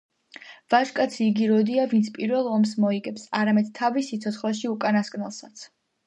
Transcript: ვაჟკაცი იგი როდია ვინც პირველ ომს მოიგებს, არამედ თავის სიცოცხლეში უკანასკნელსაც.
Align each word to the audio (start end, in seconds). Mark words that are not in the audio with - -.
ვაჟკაცი 0.73 1.17
იგი 1.31 1.49
როდია 1.49 1.83
ვინც 1.91 2.07
პირველ 2.15 2.49
ომს 2.55 2.71
მოიგებს, 2.85 3.25
არამედ 3.41 3.69
თავის 3.81 4.09
სიცოცხლეში 4.13 4.71
უკანასკნელსაც. 4.71 5.63